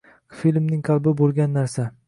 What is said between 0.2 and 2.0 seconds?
Filmning qalbi bo‘lgan narsa.